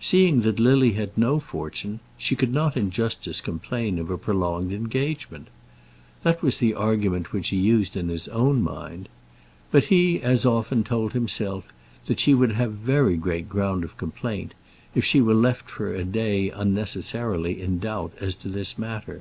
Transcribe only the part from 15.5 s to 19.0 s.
for a day unnecessarily in doubt as to this